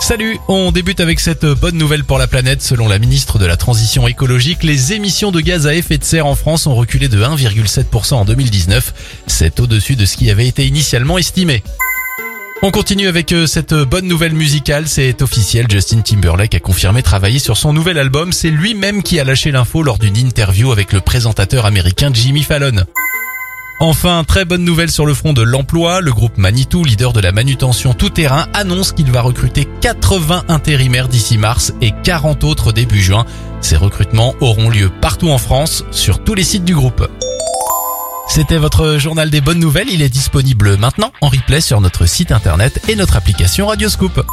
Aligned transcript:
Salut, 0.00 0.38
on 0.48 0.70
débute 0.70 1.00
avec 1.00 1.18
cette 1.18 1.46
bonne 1.46 1.78
nouvelle 1.78 2.04
pour 2.04 2.18
la 2.18 2.26
planète. 2.26 2.60
Selon 2.62 2.88
la 2.88 2.98
ministre 2.98 3.38
de 3.38 3.46
la 3.46 3.56
Transition 3.56 4.06
écologique, 4.06 4.62
les 4.62 4.92
émissions 4.92 5.30
de 5.30 5.40
gaz 5.40 5.66
à 5.66 5.74
effet 5.74 5.96
de 5.98 6.04
serre 6.04 6.26
en 6.26 6.34
France 6.34 6.66
ont 6.66 6.74
reculé 6.74 7.08
de 7.08 7.22
1,7% 7.22 8.14
en 8.14 8.24
2019. 8.24 8.92
C'est 9.26 9.60
au-dessus 9.60 9.96
de 9.96 10.04
ce 10.04 10.16
qui 10.16 10.30
avait 10.30 10.46
été 10.46 10.66
initialement 10.66 11.16
estimé. 11.16 11.62
On 12.62 12.70
continue 12.70 13.08
avec 13.08 13.32
euh, 13.32 13.46
cette 13.46 13.74
bonne 13.74 14.06
nouvelle 14.06 14.32
musicale, 14.32 14.88
c'est 14.88 15.20
officiel, 15.20 15.66
Justin 15.68 16.00
Timberlake 16.00 16.54
a 16.54 16.60
confirmé 16.60 17.02
travailler 17.02 17.38
sur 17.38 17.58
son 17.58 17.74
nouvel 17.74 17.98
album, 17.98 18.32
c'est 18.32 18.48
lui-même 18.48 19.02
qui 19.02 19.20
a 19.20 19.24
lâché 19.24 19.50
l'info 19.50 19.82
lors 19.82 19.98
d'une 19.98 20.16
interview 20.16 20.72
avec 20.72 20.92
le 20.92 21.00
présentateur 21.00 21.66
américain 21.66 22.10
Jimmy 22.12 22.42
Fallon. 22.42 22.84
Enfin, 23.86 24.24
très 24.24 24.46
bonne 24.46 24.64
nouvelle 24.64 24.90
sur 24.90 25.04
le 25.04 25.12
front 25.12 25.34
de 25.34 25.42
l'emploi, 25.42 26.00
le 26.00 26.10
groupe 26.10 26.38
Manitou, 26.38 26.84
leader 26.84 27.12
de 27.12 27.20
la 27.20 27.32
manutention 27.32 27.92
tout-terrain, 27.92 28.46
annonce 28.54 28.92
qu'il 28.92 29.12
va 29.12 29.20
recruter 29.20 29.68
80 29.82 30.44
intérimaires 30.48 31.06
d'ici 31.06 31.36
mars 31.36 31.74
et 31.82 31.92
40 32.02 32.44
autres 32.44 32.72
début 32.72 33.02
juin. 33.02 33.26
Ces 33.60 33.76
recrutements 33.76 34.34
auront 34.40 34.70
lieu 34.70 34.90
partout 35.02 35.28
en 35.28 35.36
France, 35.36 35.84
sur 35.90 36.24
tous 36.24 36.32
les 36.32 36.44
sites 36.44 36.64
du 36.64 36.74
groupe. 36.74 37.06
C'était 38.26 38.56
votre 38.56 38.96
journal 38.96 39.28
des 39.28 39.42
bonnes 39.42 39.60
nouvelles, 39.60 39.90
il 39.90 40.00
est 40.00 40.08
disponible 40.08 40.78
maintenant 40.78 41.12
en 41.20 41.28
replay 41.28 41.60
sur 41.60 41.82
notre 41.82 42.06
site 42.06 42.32
internet 42.32 42.80
et 42.88 42.96
notre 42.96 43.16
application 43.16 43.66
Radioscoop. 43.66 44.24